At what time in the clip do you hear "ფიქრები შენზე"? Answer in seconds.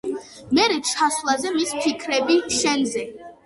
1.85-3.09